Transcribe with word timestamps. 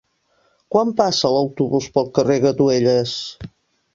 Quan 0.75 0.93
passa 1.01 1.31
l'autobús 1.35 1.91
pel 1.97 2.11
carrer 2.17 2.39
Gatuelles? 2.47 3.17